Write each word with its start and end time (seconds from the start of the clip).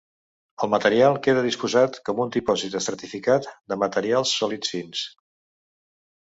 El 0.65 0.69
material 0.73 1.19
queda 1.27 1.43
disposat 1.47 1.99
com 2.09 2.23
un 2.25 2.33
dipòsit 2.37 2.79
estratificat 2.81 3.53
de 3.75 3.81
materials 3.85 4.35
sòlids 4.41 4.77
fins. 4.77 5.07